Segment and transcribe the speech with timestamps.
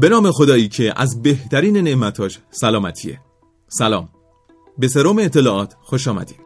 [0.00, 3.20] به نام خدایی که از بهترین نعمتاش سلامتیه.
[3.68, 4.08] سلام.
[4.78, 6.40] به سروم اطلاعات خوش آمدید.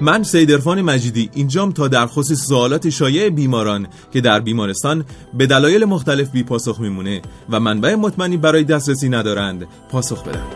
[0.00, 5.04] من سیدرفان مجیدی اینجام تا در خصوص سوالات شایع بیماران که در بیمارستان
[5.34, 10.46] به دلایل مختلف بی پاسخ میمونه و منبع مطمئنی برای دسترسی ندارند پاسخ بدم.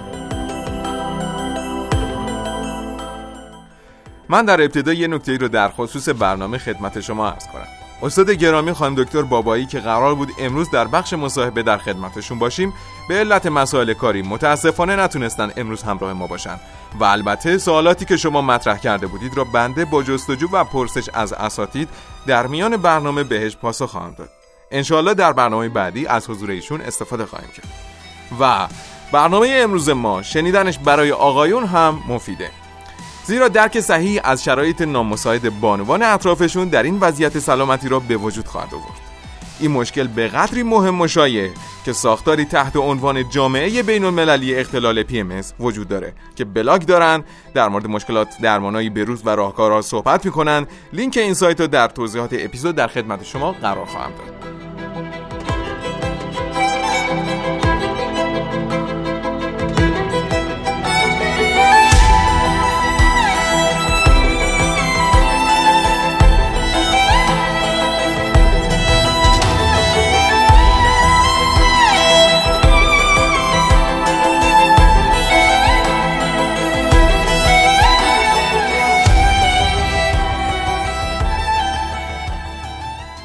[4.29, 7.84] من در ابتدا یه نکته رو در خصوص برنامه خدمت شما عرض کنم.
[8.03, 12.75] استاد گرامی خانم دکتر بابایی که قرار بود امروز در بخش مصاحبه در خدمتشون باشیم
[13.09, 16.61] به علت مسائل کاری متاسفانه نتونستن امروز همراه ما باشن.
[17.01, 21.33] و البته سوالاتی که شما مطرح کرده بودید را بنده با جستجو و پرسش از
[21.33, 21.89] اساتید
[22.27, 24.31] در میان برنامه بهش پاسخ خواهم داد.
[24.71, 27.69] انشاالله در برنامه بعدی از حضور ایشون استفاده خواهیم کرد.
[28.41, 28.69] و
[29.13, 32.51] برنامه امروز ما شنیدنش برای آقایون هم مفیده.
[33.27, 38.47] زیرا درک صحیح از شرایط نامساعد بانوان اطرافشون در این وضعیت سلامتی را به وجود
[38.47, 39.01] خواهد آورد.
[39.61, 41.51] این مشکل به قدری مهم و شایع
[41.85, 47.69] که ساختاری تحت عنوان جامعه بین المللی اختلال PMS وجود داره که بلاگ دارن در
[47.69, 50.67] مورد مشکلات درمانایی بروز و راهکارها صحبت می‌کنن.
[50.93, 54.54] لینک این سایت رو در توضیحات اپیزود در خدمت شما قرار خواهم داد.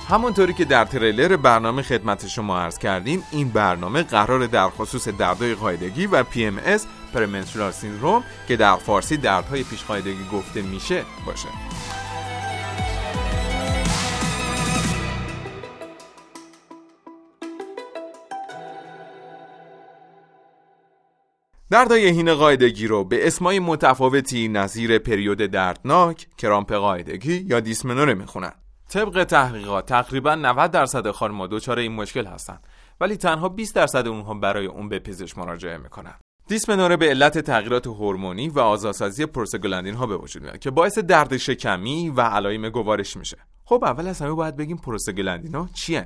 [0.10, 5.56] همونطوری که در تریلر برنامه خدمت شما عرض کردیم این برنامه قرار در خصوص دردهای
[5.56, 6.82] قاعدگی و PMS
[7.14, 11.48] پرمنسترال سیندروم که در فارسی دردهای پیش قاعدگی گفته میشه باشه.
[21.70, 28.54] دردهای هین قاعدگی رو به اسمای متفاوتی نظیر پریود دردناک، کرامپ قاعدگی یا دیسمنوره می‌خونن.
[28.90, 32.68] طبق تحقیقات تقریبا 90 درصد خانم‌ها دچار این مشکل هستند.
[33.02, 36.14] ولی تنها 20 درصد اونها برای اون به پزشک مراجعه می‌کنن.
[36.48, 41.38] دیسمنوره به علت تغییرات هورمونی و آزادسازی پروستاگلاندین ها به وجود میاد که باعث درد
[41.38, 43.38] شکمی و علائم گوارش میشه.
[43.66, 46.06] خب اول از همه باید بگیم پروستاگلاندین ها چیه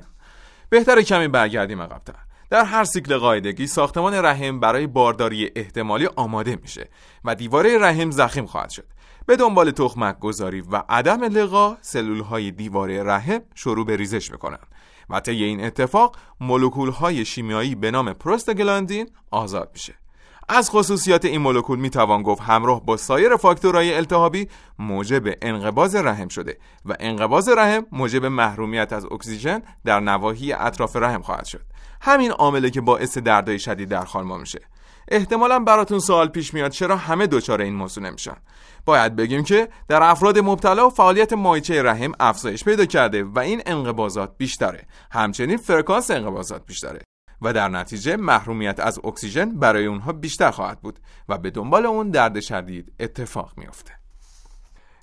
[0.70, 2.14] بهتره کمی برگردیم عقب‌تر.
[2.50, 6.88] در هر سیکل قاعدگی ساختمان رحم برای بارداری احتمالی آماده میشه
[7.24, 8.86] و دیواره رحم زخیم خواهد شد.
[9.26, 14.66] به دنبال تخمک گذاری و عدم لقا سلول های دیواره رحم شروع به ریزش می‌کنند
[15.10, 19.94] و طی این اتفاق مولکول های شیمیایی به نام پروستاگلاندین آزاد میشه.
[20.48, 24.48] از خصوصیات این مولکول می توان گفت همراه با سایر فاکتورهای التهابی
[24.78, 31.22] موجب انقباض رحم شده و انقباض رحم موجب محرومیت از اکسیژن در نواحی اطراف رحم
[31.22, 31.64] خواهد شد.
[32.00, 34.60] همین عامله که باعث دردهای شدید در خانما میشه.
[35.08, 38.36] احتمالا براتون سوال پیش میاد چرا همه دچار این موضوع نمیشن.
[38.84, 44.34] باید بگیم که در افراد مبتلا فعالیت مایچه رحم افزایش پیدا کرده و این انقباضات
[44.38, 44.86] بیشتره.
[45.10, 47.00] همچنین فرکانس انقباضات بیشتره
[47.42, 50.98] و در نتیجه محرومیت از اکسیژن برای اونها بیشتر خواهد بود
[51.28, 53.92] و به دنبال اون درد شدید اتفاق میافته.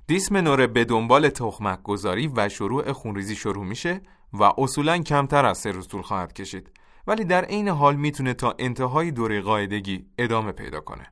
[0.07, 4.01] دیسمنوره به دنبال تخمک گذاری و شروع خونریزی شروع میشه
[4.33, 6.69] و اصولا کمتر از سه روز طول خواهد کشید.
[7.07, 11.05] ولی در عین حال می‌تونه تا انتهای دوره قاعدگی ادامه پیدا کنه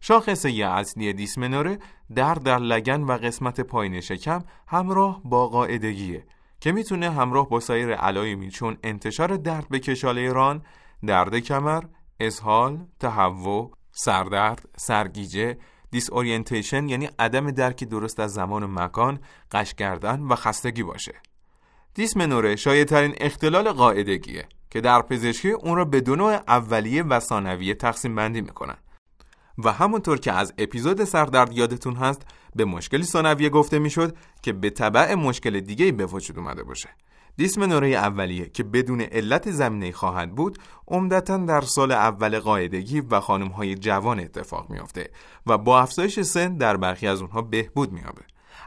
[0.00, 1.78] شاخصه اصلی دیسمنوره
[2.14, 6.26] درد در لگن و قسمت پایین شکم همراه با قاعدگیه
[6.60, 10.62] که می‌تونه همراه با سایر علائمی چون انتشار درد به کشاله ران،
[11.06, 11.82] درد کمر،
[12.20, 15.58] اسهال، تهوع، سردرد، سرگیجه،
[15.90, 19.20] دیس اورینتیشن یعنی عدم درکی درست از زمان و مکان،
[19.52, 21.12] قش کردن و خستگی باشه.
[21.94, 27.20] دیسمنوره شایع ترین اختلال قاعدگیه که در پزشکی اون را به دو نوع اولیه و
[27.20, 28.76] ثانویه تقسیم بندی می‌کنن.
[29.64, 32.22] و همونطور که از اپیزود سردرد یادتون هست
[32.56, 36.88] به مشکلی ثانویه گفته می‌شد که به طبع مشکل دیگه به وجود اومده باشه
[37.36, 40.58] دیسمنوره اولیه که بدون علت زمینه خواهد بود
[40.88, 45.10] عمدتا در سال اول قاعدگی و خانم های جوان اتفاق میافته
[45.46, 48.22] و با افزایش سن در برخی از اونها بهبود میابه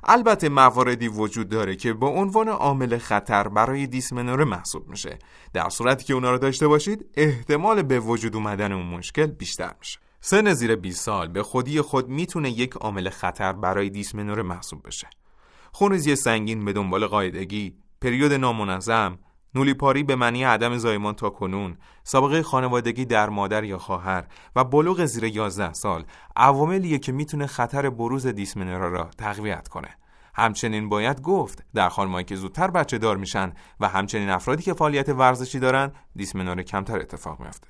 [0.05, 5.19] البته مواردی وجود داره که با عنوان عامل خطر برای دیسمنوره محسوب میشه
[5.53, 9.99] در صورتی که اونا رو داشته باشید احتمال به وجود اومدن اون مشکل بیشتر میشه
[10.21, 15.07] سن زیر 20 سال به خودی خود می‌تونه یک عامل خطر برای دیسمنور محسوب بشه.
[15.71, 19.19] خونریزی سنگین به دنبال قاعدگی، پریود نامنظم،
[19.55, 25.05] نولیپاری به معنی عدم زایمان تا کنون، سابقه خانوادگی در مادر یا خواهر و بلوغ
[25.05, 26.05] زیر 11 سال
[26.35, 29.97] عواملیه که می‌تونه خطر بروز دیسمنورا را تقویت کنه.
[30.35, 35.09] همچنین باید گفت در خانمایی که زودتر بچه دار میشن و همچنین افرادی که فعالیت
[35.09, 37.67] ورزشی دارن دیسمنوره کمتر اتفاق میفته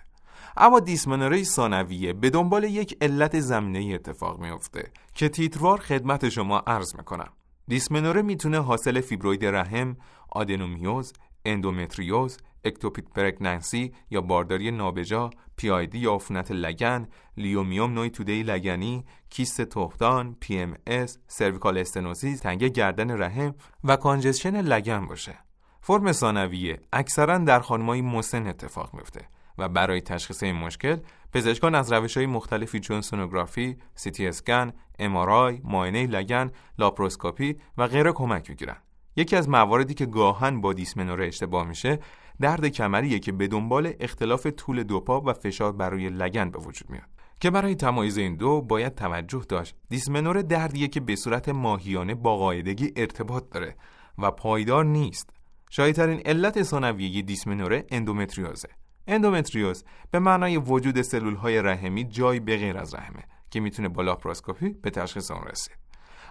[0.58, 6.96] اما دیسمنوره ثانویه به دنبال یک علت زمینه‌ای اتفاق میفته که تیتروار خدمت شما عرض
[6.96, 7.30] می‌کنم
[7.68, 9.98] دیسمنوره می‌تونه حاصل فیبروید رحم،
[10.30, 11.14] آدنومیوز،
[11.46, 17.08] اندومتریوز، ectopic pregnancy یا بارداری نابجا، PID یا عفونت لگن،
[17.38, 25.08] لیومیوم نوعی توده لگنی، کیست تخمدان، PMS، cervical stenosis، تنگی گردن رحم و congestion لگن
[25.08, 25.38] باشه.
[25.82, 30.98] فرم ثانویه اکثرا در خانمای مسن اتفاق میفته و برای تشخیص این مشکل
[31.34, 38.12] پزشکان از روش های مختلفی چون سونوگرافی، سیتی اسکن، MRI، معاینه لگن، لاپروسکوپی و غیره
[38.12, 38.78] کمک می‌گیرن.
[39.16, 42.00] یکی از مواردی که گاهن با دیسمنوره اشتباه میشه
[42.42, 46.90] درد کمریه که به دنبال اختلاف طول دو پا و فشار روی لگن به وجود
[46.90, 47.08] میاد.
[47.40, 49.76] که برای تمایز این دو باید توجه داشت.
[49.90, 53.76] دیسمنوره دردیه که به صورت ماهیانه با قاعدگی ارتباط داره
[54.18, 55.30] و پایدار نیست.
[55.70, 58.70] شایع‌ترین علت ثانویه دیسمنوره اندومتریوزه.
[59.08, 64.70] اندومتریوز به معنای وجود سلول های رحمی جایی به جز رحمه که می‌تونه با لاپروسکوپی
[64.70, 65.83] به تشخیص اون رسید.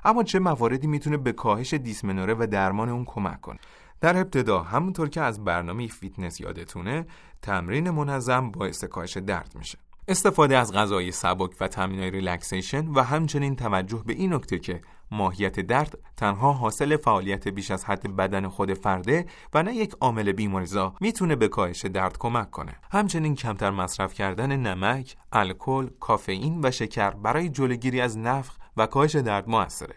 [0.04, 3.58] اما چه مواردی می‌تونه به کاهش دیسمنوره و درمان اون کمک کنه
[4.00, 7.06] در ابتدا همونطور که از برنامه فیتنس یادتونه
[7.43, 9.78] تمرین منظم باعث کاهش درد میشه
[10.08, 15.60] استفاده از غذای سبک و تمرینای relaxation و همچنین توجه به این نکته که ماهیت
[15.60, 20.94] درد تنها حاصل فعالیت بیش از حد بدن خود فرده و نه یک عامل بیماریزا
[21.00, 22.75] می‌تونه به کاهش درد کمک کنه.
[22.93, 29.16] همچنین کمتر مصرف کردن نمک، الکل، کافئین و شکر برای جلوگیری از نفخ و کاهش
[29.16, 29.94] درد موثره.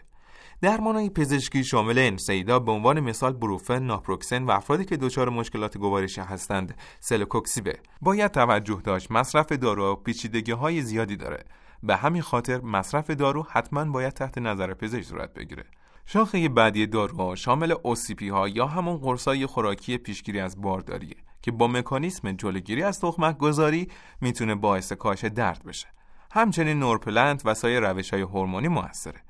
[0.62, 6.20] درمانهای پزشکی شامل انسیدا به عنوان مثال بروفن، ناپروکسن و افرادی که دچار مشکلات گوارشی
[6.20, 7.78] هستند سلوکوکسیبه.
[8.00, 11.44] باید توجه داشت مصرف دارو پیچیدگی های زیادی داره.
[11.82, 15.64] به همین خاطر مصرف دارو حتما باید تحت نظر پزشک صورت بگیره.
[16.06, 21.68] شاخه بعدی داروها شامل اوسیپی ها یا همون قرصای خوراکی پیشگیری از بارداریه که با
[21.68, 23.88] مکانیسم جلوگیری از تخمک گذاری
[24.20, 25.95] می‌تونه باعث کاهش درد بشه.
[26.36, 29.20] همچنین نورپلنت و سایر روش های هورمونی موثره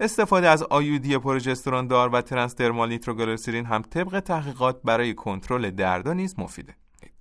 [0.00, 6.38] استفاده از آیودی پروژسترون دار و ترانسدرمال نیتروگلیسرین هم طبق تحقیقات برای کنترل دردا نیز
[6.38, 6.76] مفیده.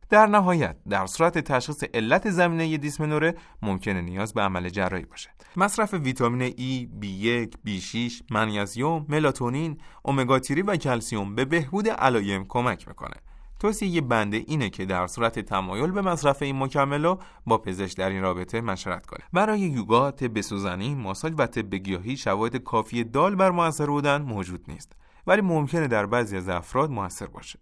[0.09, 5.30] در نهایت در صورت تشخیص علت زمینه دیسمنوره ممکنه نیاز به عمل جراحی باشه.
[5.56, 13.15] مصرف ویتامین E, B1, B6, منیزیم، ملاتونین، امگا و کلسیوم به بهبود علایم کمک می‌کنه.
[13.59, 17.15] توصیه بنده اینه که در صورت تمایل به مصرف این مکمل
[17.45, 19.25] با پزشک در این رابطه مشورت کنه.
[19.33, 24.65] برای یوگا طب سوزنی ماساژ و طب گیاهی شواهد کافی دال بر موثر بودن موجود
[24.67, 24.91] نیست
[25.27, 27.59] ولی ممکنه در بعضی از افراد موثر باشه.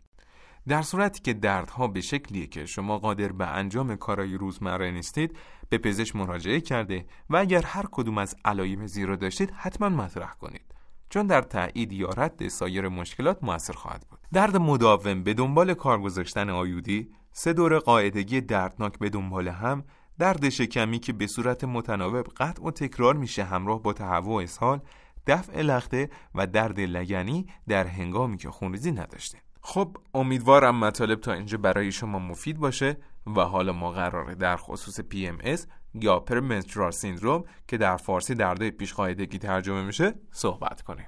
[0.67, 5.37] در صورتی که دردها به شکلیه که شما قادر به انجام کارهای روزمره نیستید
[5.69, 10.73] به پزشک مراجعه کرده و اگر هر کدوم از علایم زیرا داشتید حتما مطرح کنید.
[11.13, 14.19] چون در تایید یا رد سایر مشکلات موثر خواهد بود.
[14.33, 19.83] درد مداوم به دنبال کار گذاشتن آیودی سه دور قاعدگی دردناک به دنبال هم
[20.19, 24.79] درد شکمی که به صورت متناوب قطع و تکرار میشه همراه با تهوع اسهال
[25.27, 29.37] دفع لخته و درد لگنی در هنگامی که خونریزی نداشته.
[29.65, 32.97] خب امیدوارم مطالب تا اینجا برای شما مفید باشه
[33.35, 35.59] و حالا ما قراره در خصوص PMS
[35.93, 41.07] یا پرمنسترال سیندروم که در فارسی دردهای پیشقاعدگی ترجمه میشه صحبت کنیم.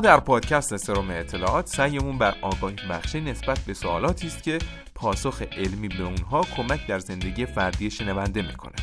[0.00, 4.58] در پادکست سروم اطلاعات سعیمون بر آگاهی بخشی نسبت به سوالاتی است که
[4.94, 8.76] پاسخ علمی به اونها کمک در زندگی فردی شنونده می‌کنه.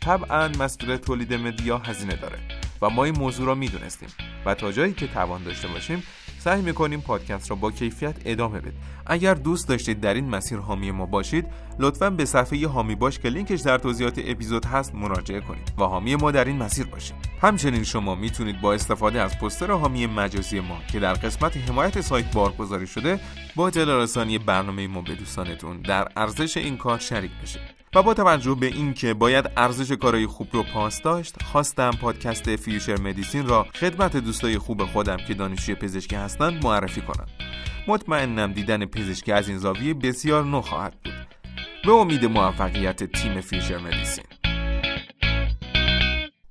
[0.00, 2.38] طبعا مسئول تولید مدیا هزینه داره
[2.82, 4.08] و ما این موضوع را می‌دونستیم
[4.46, 6.02] و تا جایی که توان داشته باشیم
[6.38, 8.82] سعی می‌کنیم پادکست را با کیفیت ادامه بدیم.
[9.06, 11.46] اگر دوست داشتید در این مسیر حامی ما باشید
[11.80, 16.16] لطفا به صفحه حامی باش که لینکش در توضیحات اپیزود هست مراجعه کنید و حامی
[16.16, 17.14] ما در این مسیر باشید.
[17.42, 22.32] همچنین شما می‌تونید با استفاده از پوستر حامی مجازی ما که در قسمت حمایت سایت
[22.32, 23.20] بارگذاری شده
[23.56, 24.06] با اطلاع
[24.46, 27.80] برنامه ما به دوستانتون در ارزش این کار شریک بشید.
[27.94, 33.00] و با توجه به اینکه باید ارزش کارهای خوب رو پاس داشت خواستم پادکست Future
[33.00, 37.26] Medicine را خدمت دوستای خوب خودم که دانشجوی پزشکی هستند معرفی کنم.
[37.88, 41.09] مطمئنم دیدن پزشکی از این زاویه بسیار نو خواهد بود.
[41.84, 44.24] به امید موفقیت تیم Future Medicine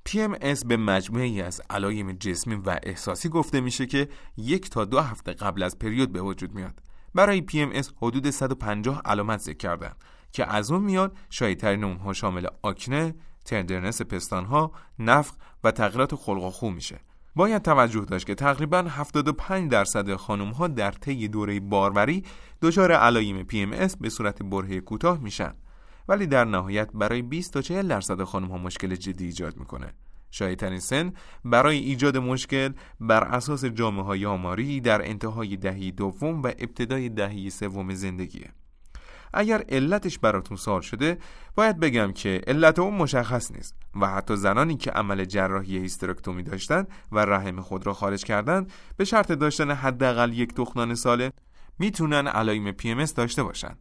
[0.08, 5.32] PMS به مجموعی از علایم جسمی و احساسی گفته میشه که یک تا دو هفته
[5.32, 6.82] قبل از پریود به وجود میاد
[7.14, 9.92] برای PMS حدود 150 علامت ذکر کردن
[10.32, 15.34] که از اون میاد شایدترین اونها شامل آکنه، تندرنس پستانها، نفخ
[15.64, 17.00] و تغییرات خلق و خو میشه.
[17.40, 22.24] باید توجه داشت که تقریبا 75 درصد خانم ها در طی دوره باروری
[22.62, 25.54] دچار علایم PMS به صورت برهه کوتاه میشن.
[26.08, 29.92] ولی در نهایت برای 20 تا 40 درصد خانم ها مشکل جدی ایجاد می‌کنه.
[30.30, 31.12] شایدترین سن
[31.44, 37.50] برای ایجاد مشکل بر اساس جامعه های آماری در انتهای دهی دوم و ابتدای دهی
[37.50, 38.50] سوم زندگیه.
[39.34, 41.18] اگر علتش براتون سوال شده
[41.54, 46.86] باید بگم که علت اون مشخص نیست و حتی زنانی که عمل جراحی هیسترکتومی داشتن
[47.12, 51.32] و رحم خود را خارج کردن به شرط داشتن حداقل یک تخمدان ساله
[51.78, 53.78] می‌تونن علایم PMS داشته باشند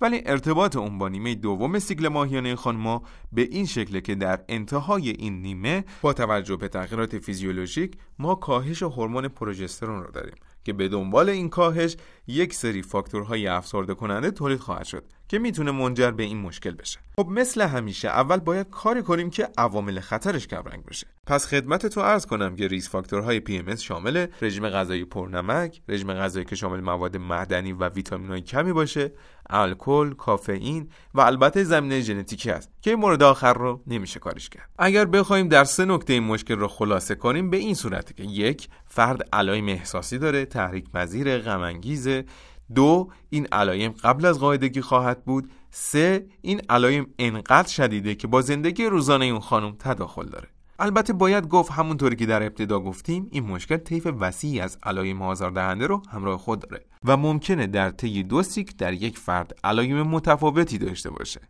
[0.00, 3.02] ولی ارتباط اون با نیمه دوم سیکل ماهیانه خانما
[3.32, 8.82] به این شکله که در انتهای این نیمه با توجه به تغییرات فیزیولوژیک ما کاهش
[8.82, 10.34] هورمون پروژسترون رو داریم.
[10.68, 11.96] که به دنبال این کاهش
[12.26, 16.98] یک سری فاکتورهای افسرده کننده تولید خواهد شد که می‌تونه منجر به این مشکل بشه
[17.16, 22.26] خب مثل همیشه اول باید کاری کنیم که عوامل خطرش کمرنگ بشه پس خدمتتون عرض
[22.26, 27.16] کنم که risk factor های PMS شامل رژیم غذایی پرنمک رژیم غذایی که شامل مواد
[27.16, 29.12] معدنی و ویتامینهای کمی باشه
[29.50, 34.68] الکل، کافئین و البته زمینه ژنتیکی است که این مورد آخر رو نمیشه کارش کرد.
[34.78, 38.68] اگر بخوایم در سه نکته این مشکل رو خلاصه کنیم به این صورته که یک
[38.98, 41.80] فرد علایم احساسی داره، تحریک پذیر، غم
[42.74, 45.50] دو این علایم قبل از قاعدگی خواهد بود.
[45.70, 50.48] سه این علایم انقدر شدیده که با زندگی روزانه اون خانم تداخل داره.
[50.78, 55.86] البته باید گفت همونطوری که در ابتدا گفتیم این مشکل طیف وسیعی از علایم آزاردهنده
[55.86, 60.78] رو همراه خود داره و ممکنه در طی دو سیک در یک فرد علایم متفاوتی
[60.78, 61.40] داشته باشه.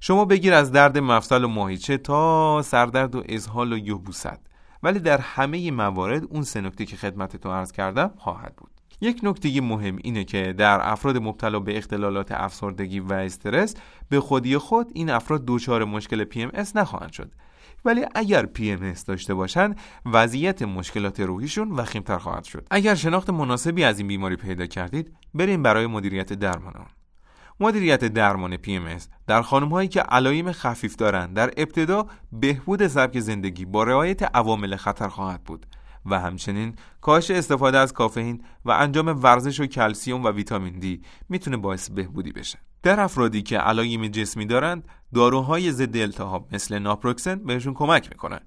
[0.00, 4.49] شما بگیر از درد مفصل و ماهیچه تا سردرد و اسهال و یبوست.
[4.82, 8.70] ولی در همه موارد اون سه نکته که خدمتتون عرض کردم خواهد بود.
[9.00, 13.74] یک نکته مهم اینه که در افراد مبتلا به اختلالات افسردگی و استرس
[14.08, 17.32] به خودی خود این افراد دچار مشکل PMS نخواهند شد.
[17.84, 22.66] ولی اگر PMS داشته باشند وضعیت مشکلات روحیشون وخیمتر خواهد شد.
[22.70, 26.86] اگر شناخت مناسبی از این بیماری پیدا کردید بریم برای مدیریت درمان آن.
[27.60, 33.64] مدیریت درمان PMS در خانم هایی که علایم خفیف دارند در ابتدا بهبود سبک زندگی
[33.64, 35.66] با رعایت عوامل خطر خواهد بود
[36.06, 41.56] و همچنین کاهش استفاده از کافئین و انجام ورزش و کلسیوم و ویتامین دی می‌تونه
[41.56, 42.58] باعث بهبودی بشه.
[42.82, 48.40] در افرادی که علایم جسمی دارند، داروهای ضد التهاب مثل ناپروکسن بهشون کمک می‌کنن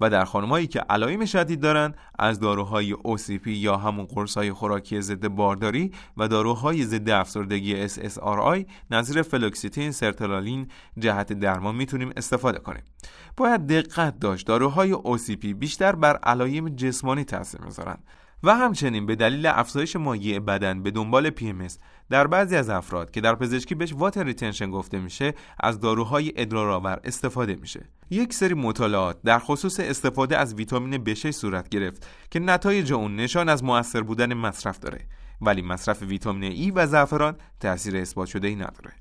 [0.00, 5.28] و در خانمایی که علائم شدید دارند از داروهای OCP یا همون قرصهای خوراکی ضد
[5.28, 12.82] بارداری و داروهای ضد افسردگی SSRI نظیر فلوکستین سرترالین جهت درمان می‌تونیم استفاده کنیم.
[13.36, 18.04] باید دقت داشت داروهای OCP بیشتر بر علائم جسمانی تاثیر می‌ذارند.
[18.42, 21.72] و همچنین به دلیل افزایش مایع بدن به دنبال PMS
[22.10, 27.00] در بعضی از افراد که در پزشکی بهش water retention گفته میشه از داروهای ادرارآور
[27.04, 27.88] استفاده میشه.
[28.10, 33.48] یک سری مطالعات در خصوص استفاده از ویتامین B6 صورت گرفت که نتایج اون نشان
[33.48, 35.00] از موثر بودن مصرف داره
[35.40, 38.92] ولی مصرف ویتامین ای و زعفران تاثیر اثبات شده ای نداره.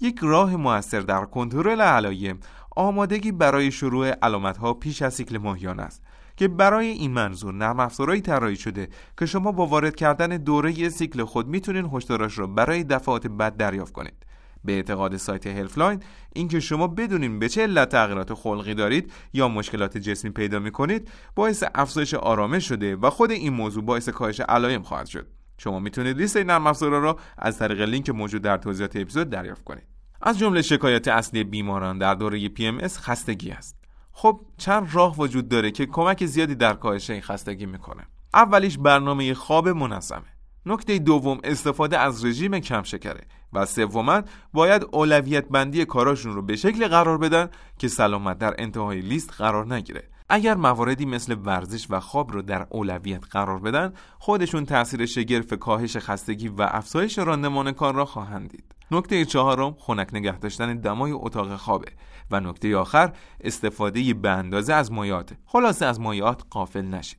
[0.00, 2.40] یک راه موثر در کنترل علایم
[2.76, 6.02] آمادگی برای شروع علامت ها پیش از سیکل ماهیانه است.
[6.36, 8.88] که برای این منظور نرم افزارهایی طراحی شده
[9.18, 13.92] که شما با وارد کردن دوره سیکل خود می‌تونین هشداراش رو برای دفعات بعد دریافت
[13.92, 14.26] کنید.
[14.64, 16.00] به اعتقاد سایت هلفلاین
[16.32, 21.64] اینکه شما بدونین به چه علت تغییرات خلقی دارید یا مشکلات جسمی پیدا می‌کنید باعث
[21.74, 25.26] افزایش آرامش شده و خود این موضوع باعث کاهش علائم خواهد شد.
[25.58, 29.84] شما می‌تونید لیست نرم افزارها را از طریق لینک موجود در توضیحات اپیزود دریافت کنید.
[30.22, 33.83] از جمله شکایت اصلی بیماران در دوره PMS خستگی است.
[34.16, 38.06] خب چند راه وجود داره که کمک زیادی در کاهش این خستگی می‌کنه.
[38.34, 40.34] اولیش برنامه خواب منظمه.
[40.66, 43.20] نکته دوم استفاده از رژیم کم شکره
[43.52, 49.00] و سوما باید اولویت بندی کاراشون رو به شکل قرار بدن که سلامت در انتهای
[49.00, 50.08] لیست قرار نگیره.
[50.28, 55.96] اگر مواردی مثل ورزش و خواب رو در اولویت قرار بدن خودشون تاثیر شگرف کاهش
[55.96, 58.74] خستگی و افزایش راندمان کار را خواهند دید.
[58.90, 61.88] نکته چهارم خنک نگه داشتن دمای اتاق خوابه.
[62.30, 67.18] و نکته آخر استفاده به اندازه از مایات خلاصه از مایات قافل نشید.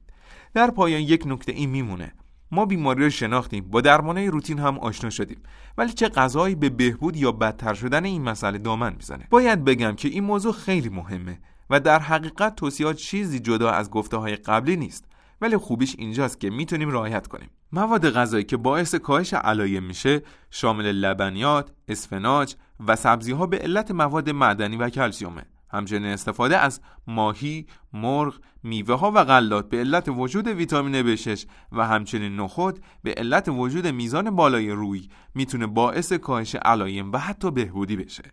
[0.53, 2.13] در پایان یک نکته این میمونه.
[2.51, 3.65] ما بیماری رو شناختیم.
[3.71, 5.37] با درمانه روتین هم آشنا شدیم.
[5.77, 10.07] ولی چه غذایی به بهبود یا بدتر شدن این مسئله دامن می‌زنه؟ باید بگم که
[10.07, 15.05] این موضوع خیلی مهمه و در حقیقت توصیات چیزی جدا از گفته های قبلی نیست.
[15.41, 17.49] ولی خوبیش اینجاست که می‌تونیم رعایت کنیم.
[17.71, 22.55] مواد غذایی که باعث کاهش علایم میشه شامل لبنیات، اسفناج
[22.87, 25.45] و سبزی ها به علت مواد معدنی و کلسیومه.
[25.69, 31.87] همچنین استفاده از ماهی، مرغ، میوه ها و غلات به علت وجود ویتامین B6 و
[31.87, 37.95] همچنین نخود به علت وجود میزان بالای روی می‌تونه باعث کاهش علایم و حتی بهبودی
[37.95, 38.23] بشه.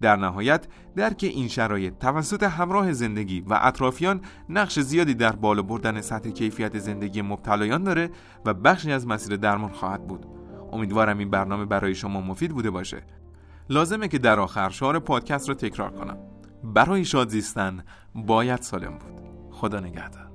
[0.00, 0.66] در نهایت
[0.96, 6.78] درک این شرایط توسط همراه زندگی و اطرافیان نقش زیادی در بالا بردن سطح کیفیت
[6.78, 8.10] زندگی مبتلایان داره
[8.44, 10.26] و بخشی از مسیر درمان خواهد بود.
[10.72, 13.02] امیدوارم این برنامه برای شما مفید بوده باشه.
[13.70, 16.18] لازمه که در آخر شعار پادکست رو تکرار کنم.
[16.64, 19.20] برای شاد زیستن باید سالم بود.
[19.50, 20.29] خدا نگهدار.